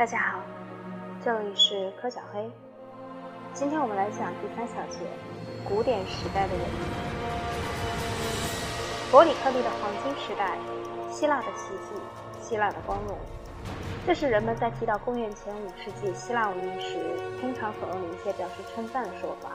[0.00, 0.38] 大家好，
[1.22, 2.50] 这里是柯小黑。
[3.52, 5.00] 今天我们来讲第三小节：
[5.68, 6.66] 古典时代的人。
[9.10, 10.56] 伯里克利的黄金时代，
[11.10, 12.00] 希腊的奇迹，
[12.40, 13.14] 希腊的光荣，
[14.06, 16.96] 这是人们在提到公元前五世纪希腊文明时，
[17.38, 19.50] 通常所用的一些表示称赞的说法。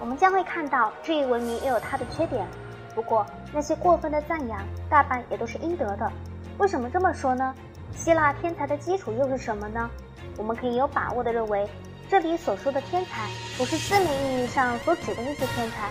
[0.00, 2.46] 我们将会看到这一文明也有它的缺点，
[2.94, 4.58] 不过那些过分的赞扬，
[4.88, 6.10] 大半也都是应得的。
[6.56, 7.54] 为什么这么说呢？
[7.96, 9.90] 希腊天才的基础又是什么呢？
[10.36, 11.68] 我们可以有把握地认为，
[12.10, 15.88] 这里所说的天才不是字面意义上所指的那些天才。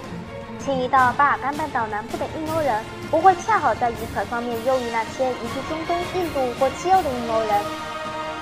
[0.60, 7.62] 迁移到巴尔干半岛南部的印欧人，不会恰好在遗传方面优于那些移居中东、印度或西欧的印欧人。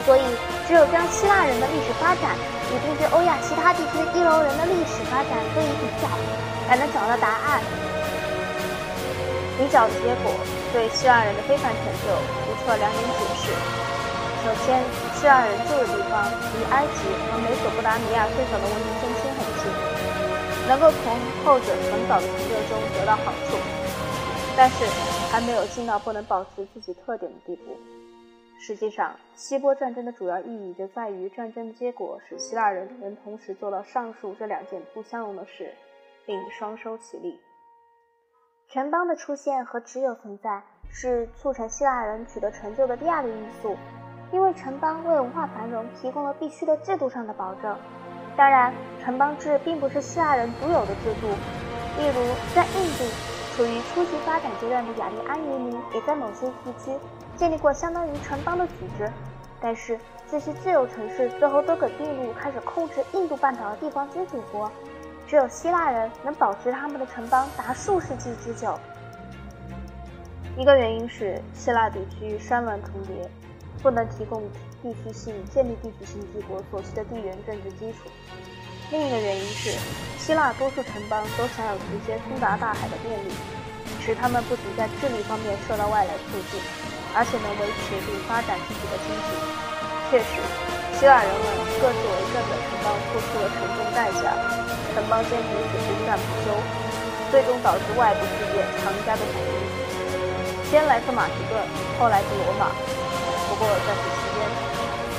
[0.06, 0.22] 所以，
[0.68, 2.36] 只有将希腊人的历史发展
[2.70, 6.10] 与定居欧亚其他地区的印欧人的历史发展做一比较，
[6.68, 7.62] 才能找到答案。
[9.58, 10.34] 比较结果
[10.72, 12.08] 对希腊人的非凡成就
[12.48, 13.52] 不错两点解释。
[14.42, 14.82] 首先，
[15.14, 19.68] 希腊人住的地方离埃及和美索不达米亚最早的文明中心很近，
[20.68, 23.58] 能够从后者很早的成就中得到好处，
[24.58, 24.86] 但是
[25.32, 27.78] 还没有近到不能保持自己特点的地步。
[28.60, 35.74] 实际上，希波战争的主要意义就在于战争的结果使希腊人能同时做到上述这两件不相容的事，
[36.26, 37.40] 并双收其利。
[38.74, 43.76] 城邦的出现和只有存在是促成希腊人取得成就的第二个因素，
[44.32, 47.76] 因为城邦为文化繁荣提供了必须的制度上的保证。
[48.38, 51.28] 当然，城邦制并不是希腊人独有的制度，
[51.98, 53.04] 例如在印度，
[53.58, 56.98] 处于初级发展阶段的雅利安移民也在某些地区
[57.36, 59.12] 建立过相当于城邦的组织。
[59.60, 60.00] 但是，
[60.30, 64.72] 这些自由城市最后都给并入开始控制印度半岛的地方君主国。
[65.32, 68.78] 只有希腊人能保持他们的城邦达数世纪之久。
[70.58, 73.32] 一个原因是希腊地区山峦重叠，
[73.82, 74.44] 不能提供
[74.84, 78.12] 地区性建立地区性帝国所需的地缘政治基础。
[78.92, 79.72] 另一个原因是
[80.20, 83.32] 希腊多数城邦都享有直接通达大海的便利，
[84.02, 86.60] 使他们不仅在治理方面受到外来促进，
[87.16, 89.32] 而且能维持并发展自己的经济。
[90.12, 90.44] 确实，
[91.00, 91.40] 希腊人们
[91.80, 94.81] 各自为政的城邦付出了沉重代价。
[94.94, 96.52] 城邦间彼此不战不休，
[97.32, 99.54] 最终导致外部世界强加的统一。
[100.70, 101.60] 先来自马其顿，
[102.00, 102.72] 后来自罗马。
[103.50, 104.48] 不过在此期间，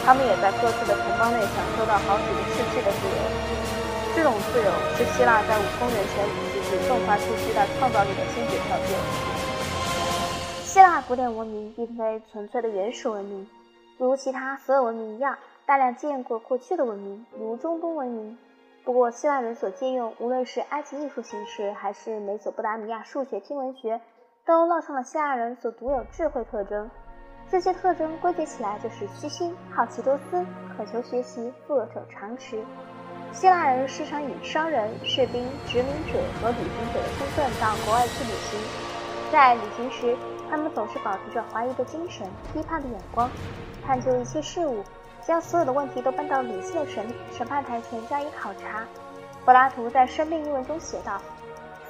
[0.04, 3.16] 他们也在各自的城邦内享受到好几个世纪的自由。
[4.14, 8.98] 这种自由是希腊在五公元前五世纪迸发出巨大创造力的先决条件。
[10.64, 13.46] 希腊古典文明并非纯粹的原始文明，
[13.98, 18.36] 如其他所有文明一样，大量见过过去的文明，如中东文明。
[18.84, 24.00] 不过，希腊人所借用，无论是埃及艺术形式，还是美索不达米亚数学、天文学，
[24.44, 26.90] 都烙上了希腊人所独有智慧特征。
[27.48, 30.44] 这些特征归结起来就是虚心、好奇多思、
[30.76, 32.58] 渴求学习、富有长识。
[33.30, 38.60] 希腊人时常以商人、士兵、殖民者和旅行者的身份到国外去旅行，
[39.30, 40.16] 在旅行时，
[40.50, 43.30] 他们总是保持着怀疑的精神、批判的眼光，
[43.86, 44.82] 探究一切事物。
[45.26, 47.06] 将所有的问题都搬到理性的审
[47.36, 48.84] 审判台前加以考察。
[49.44, 51.20] 柏拉图在《生命》一文中写道：“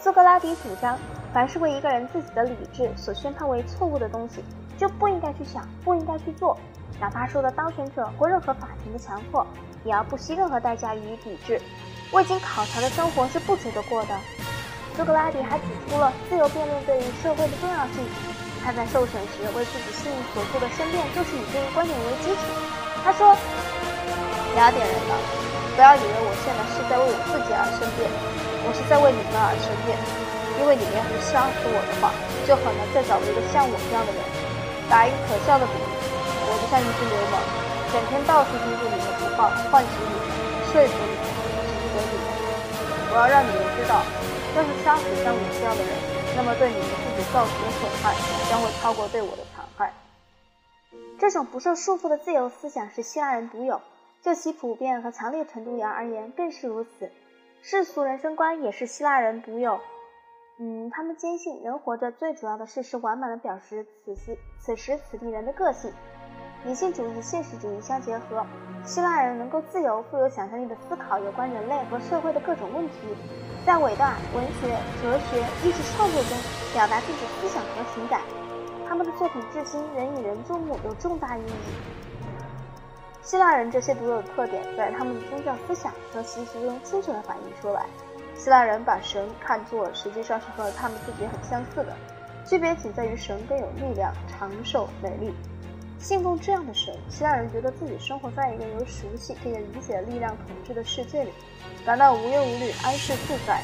[0.00, 0.98] 苏格拉底主张，
[1.32, 4.42] 凡是为一个人自己的理智所宣判为错误的东西，
[4.78, 6.56] 就不应该去想，不应该去做，
[7.00, 9.46] 哪怕受到当权者或任何法庭的强迫，
[9.84, 11.60] 也要不惜任何代价予以抵制。
[12.12, 14.14] 未经考察的生活是不值得过的。”
[14.96, 18.04] 苏格拉底还指出了自由辩论对于社会的重要性。
[18.64, 22.81] 他在受审时为自己信所做的申辩，就是以这一观点为基础。
[23.02, 23.34] 他说
[24.56, 25.12] ：“雅典人了，
[25.74, 28.06] 不要以为我现在是在为我自己而申辩，
[28.62, 29.98] 我是在为你们而申辩。
[30.60, 32.14] 因为你们要是杀死我的话，
[32.46, 34.20] 就很难再找一个像我这样的人。
[34.86, 35.90] 打一个可笑的比喻，
[36.46, 37.40] 我就像一只流氓，
[37.90, 40.22] 整天到处盯着你们不放，唤醒你们，
[40.70, 41.26] 说服你们，
[41.74, 42.26] 指责你们。
[43.10, 44.04] 我要让你们知道，
[44.54, 45.90] 要是杀死像我这样的人，
[46.36, 48.14] 那么对你们自己造成的损害
[48.46, 49.61] 将会超过对我的残。”
[51.22, 53.80] 这种不受束缚的自由思想是希腊人独有，
[54.22, 57.12] 就其普遍和强烈程度而言更是如此。
[57.62, 59.78] 世俗人生观也是希腊人独有。
[60.58, 65.92] 嗯，他们坚信人活着最主要的事是完满的表示此时此时此地人的个性。
[66.64, 68.44] 理性主义、现实主义相结合，
[68.84, 72.94] 希腊人能够自由、富有想象力的思考有关人类和社会的各种问题，
[73.64, 76.36] 在伟大文学、哲学、艺术创作中
[76.74, 78.20] 表达自己思想和情感。
[78.92, 81.52] 他们的作品至今仍引人注目，有重大意义。
[83.22, 87.86] 希腊人这些独有的特点，在他们的宗教思想和习俗中清楚地反映出来。
[88.36, 91.96] 希腊人把神看作实际上是和他们自己很相似的，
[92.44, 95.32] 区别仅在于神更有力量、长寿、美丽。
[95.98, 101.32] 信奉这样的神，希腊人觉得自己生活在一个由熟悉并理解的力量统治的世界里，
[101.86, 103.62] 感到无忧无虑、安适自在。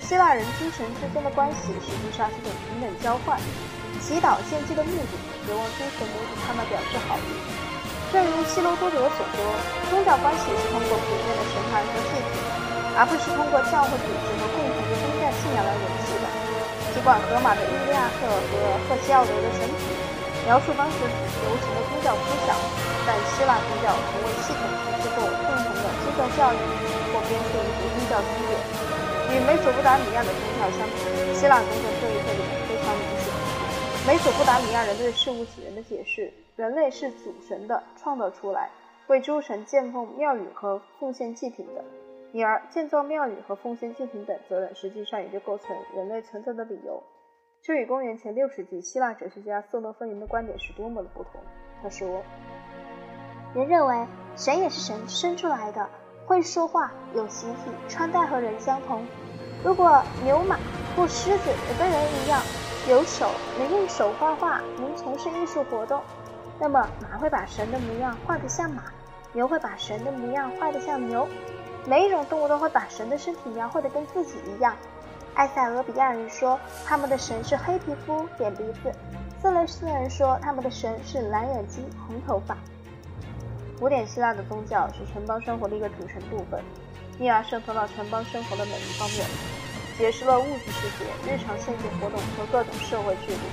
[0.00, 3.38] 希腊人诸神之间的关系实际上是种平等交换，
[4.00, 5.12] 祈祷献祭的目的，
[5.46, 7.28] 指望诸神给予他们表示好意。
[8.14, 9.38] 正如希罗多德所说，
[9.90, 12.30] 宗教关系是通过普遍的神坛和祭品，
[12.94, 16.26] 而不是通过教会组织和共同的宗教信仰来维系的。
[16.94, 19.82] 尽管荷马的《伊利亚特》和赫西奥德的《神曲》
[20.46, 22.54] 描述当时流行的宗教思想，
[23.02, 26.60] 但希腊宗教成为系统形式或共同的宗教教义
[27.10, 28.54] 或编出一部宗教经典。
[29.34, 32.63] 与美索不达米亚的宗教相比，希腊宗教这一特点。
[34.06, 36.30] 美索不达米亚人对事物起源的解释。
[36.56, 38.68] 人类是主神的创造出来，
[39.06, 41.82] 为诸神建奉庙宇和奉献祭品的，
[42.32, 47.02] 因而建造庙宇和奉献祭品等责任，实际上也就构成人类存在的理由。
[47.62, 51.40] 这与公元前六世纪希腊哲学家色诺芬尼的观点是多么的不同。
[51.82, 52.22] 他说
[53.56, 54.06] ：“人认为
[54.36, 55.88] 神也是神生出来的，
[56.26, 59.02] 会说话，有形体，穿戴和人相同。
[59.64, 60.58] 如果牛马
[60.94, 62.38] 或狮子也跟人一样，
[62.88, 66.02] 有手，能用手画画，能从事艺术活动。”
[66.60, 68.84] 那么马会把神的模样画得像马，
[69.32, 71.26] 牛会把神的模样画得像牛，
[71.86, 74.76] 每一种动物都会把神的身体描绘得跟自己一样。
[75.34, 78.92] 埃塞俄比亚人说他们的神是黑皮肤、扁鼻子；
[79.42, 82.56] 色雷斯人说他们的神是蓝眼睛、红头发。
[83.80, 86.62] 古典希腊的宗教是城邦生活的一个组成部分，
[87.18, 89.26] 因而渗透到城邦生活的每一方面，
[89.96, 93.46] 解释了物质世界、日常现实活动和各种社会制度。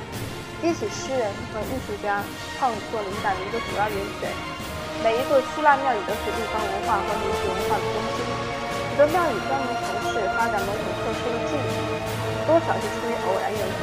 [0.58, 2.22] 激起诗人和艺术家
[2.58, 4.30] 创作灵感的一个主要源泉。
[5.06, 8.26] 每一座希腊庙宇都是地方文化和民族文化的中心。
[8.26, 11.78] 许多庙宇专门从事发展某种特殊的技艺，
[12.46, 13.82] 多少是出于偶然缘故。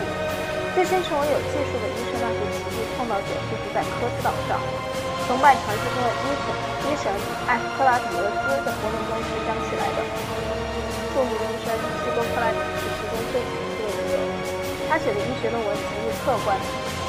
[0.75, 4.59] 最先成为有技术的医生那些奇迹创造者，就是在科斯岛上
[5.27, 6.47] 崇拜传说中的医神
[6.87, 7.11] 医神
[7.51, 9.88] 艾克拉底俄斯的活动中成长起来
[14.89, 16.59] 他写的医学论文极为客观，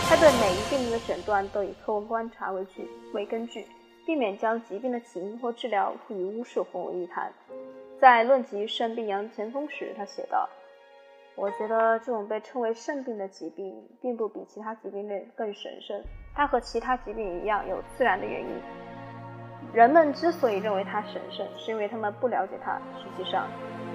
[0.10, 3.66] 他对每一病人的诊断都以客观观察为据为根据，
[4.06, 7.32] 避免将疾病的起因或治疗赋予巫术混为一谈。
[8.00, 10.50] 在论及肾病杨前锋时，他写道
[11.36, 16.02] ：“我觉得这种被称为肾病的疾病，并不比其他疾病类更神圣。
[16.36, 18.50] 它和其他疾病一样有自然的原因。
[19.72, 22.74] 人们之所以认为它神圣，是因为他们不了解它。
[22.98, 23.48] 实际上，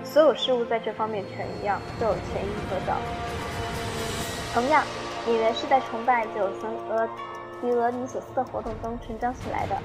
[0.05, 2.97] 所有事物在这方面全一样，都有前因可找。”
[4.55, 4.85] 同样，
[5.27, 7.09] 演员是在崇拜酒神俄
[7.61, 9.77] 狄俄尼索斯的活动中成长起来的。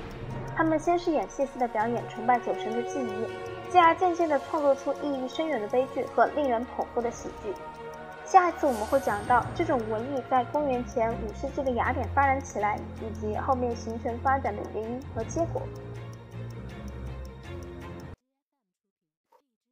[0.55, 7.51] 他们先是演戏似的表演崇拜酒神的记忆，进而渐渐地创作出意义深远的悲剧和令人捧腹的喜剧。
[8.31, 15.63] 下一次我们会讲到这种文艺在公元前五世纪的雅典发展起来，以及后面形成发展的原因和结果。